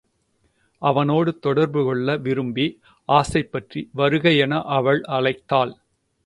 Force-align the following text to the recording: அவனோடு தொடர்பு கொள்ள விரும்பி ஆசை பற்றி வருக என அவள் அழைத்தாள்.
அவனோடு 0.81 1.31
தொடர்பு 1.39 1.83
கொள்ள 1.83 2.15
விரும்பி 2.17 2.65
ஆசை 3.09 3.43
பற்றி 3.43 3.89
வருக 3.93 4.33
என 4.37 4.61
அவள் 4.77 5.01
அழைத்தாள். 5.17 5.73